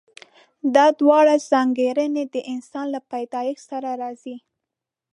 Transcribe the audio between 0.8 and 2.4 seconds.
دواړه ځانګړنې د